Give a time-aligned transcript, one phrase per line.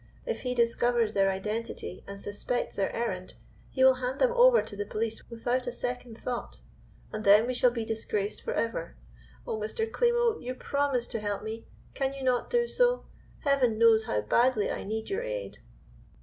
[0.25, 3.35] If he discovers their identity, and suspects their errand,
[3.69, 6.59] he will hand them over to the police without a second thought,
[7.13, 8.97] and then we shall be disgraced forever.
[9.45, 9.87] Oh, Mr.
[9.87, 13.05] Klimo, you promised to help me, can you not do so?
[13.41, 15.59] Heaven knows how badly I need your aid."